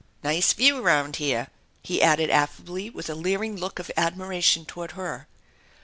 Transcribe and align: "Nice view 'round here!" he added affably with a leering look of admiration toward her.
"Nice 0.23 0.51
view 0.53 0.81
'round 0.81 1.17
here!" 1.17 1.49
he 1.83 2.01
added 2.01 2.31
affably 2.31 2.89
with 2.89 3.07
a 3.07 3.13
leering 3.13 3.55
look 3.55 3.77
of 3.77 3.91
admiration 3.95 4.65
toward 4.65 4.93
her. 4.93 5.27